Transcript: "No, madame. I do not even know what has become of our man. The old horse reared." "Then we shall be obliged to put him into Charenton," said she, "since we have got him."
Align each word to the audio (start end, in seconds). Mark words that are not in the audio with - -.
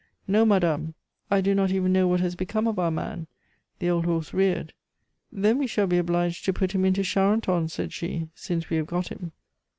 "No, 0.27 0.45
madame. 0.47 0.95
I 1.29 1.41
do 1.41 1.53
not 1.53 1.69
even 1.69 1.93
know 1.93 2.07
what 2.07 2.21
has 2.21 2.33
become 2.35 2.67
of 2.67 2.79
our 2.79 2.89
man. 2.89 3.27
The 3.77 3.91
old 3.91 4.05
horse 4.05 4.33
reared." 4.33 4.73
"Then 5.31 5.59
we 5.59 5.67
shall 5.67 5.85
be 5.85 5.99
obliged 5.99 6.43
to 6.45 6.53
put 6.53 6.71
him 6.71 6.85
into 6.85 7.03
Charenton," 7.03 7.67
said 7.69 7.93
she, 7.93 8.27
"since 8.33 8.71
we 8.71 8.77
have 8.77 8.87
got 8.87 9.09
him." 9.09 9.31